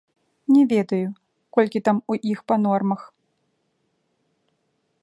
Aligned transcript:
Не 0.53 0.61
ведаю, 0.71 1.07
колькі 1.57 1.83
там 1.91 1.97
у 2.15 2.17
іх 2.33 2.39
па 2.53 2.59
нормах. 2.65 3.01